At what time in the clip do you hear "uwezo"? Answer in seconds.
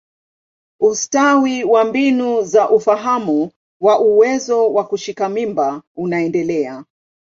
3.99-4.73